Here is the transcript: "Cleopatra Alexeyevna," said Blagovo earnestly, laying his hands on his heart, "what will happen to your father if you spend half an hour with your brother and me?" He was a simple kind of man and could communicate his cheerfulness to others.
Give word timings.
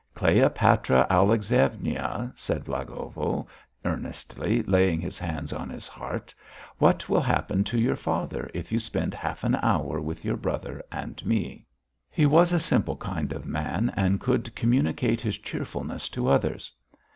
"Cleopatra 0.15 1.05
Alexeyevna," 1.11 2.33
said 2.35 2.65
Blagovo 2.65 3.45
earnestly, 3.85 4.63
laying 4.63 4.99
his 4.99 5.19
hands 5.19 5.53
on 5.53 5.69
his 5.69 5.87
heart, 5.87 6.33
"what 6.79 7.07
will 7.07 7.21
happen 7.21 7.63
to 7.65 7.77
your 7.79 7.95
father 7.95 8.49
if 8.51 8.71
you 8.71 8.79
spend 8.79 9.13
half 9.13 9.43
an 9.43 9.53
hour 9.61 10.01
with 10.01 10.25
your 10.25 10.37
brother 10.37 10.81
and 10.91 11.23
me?" 11.23 11.67
He 12.09 12.25
was 12.25 12.51
a 12.51 12.59
simple 12.59 12.95
kind 12.97 13.31
of 13.31 13.45
man 13.45 13.93
and 13.95 14.19
could 14.19 14.55
communicate 14.55 15.21
his 15.21 15.37
cheerfulness 15.37 16.09
to 16.09 16.29
others. 16.29 16.71